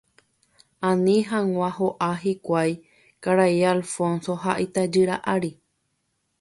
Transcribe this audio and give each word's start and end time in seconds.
Ani 0.89 1.15
hag̃ua 1.31 1.67
ho'a 1.75 2.09
hikuái 2.23 2.73
karai 3.23 3.55
Alfonso 3.75 4.41
ha 4.47 4.59
itajýra 4.67 5.15
ári 5.35 5.51